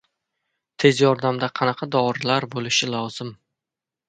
[0.83, 3.31] "Tez yordam"da qanaqa dorilar bo‘lishi lozim?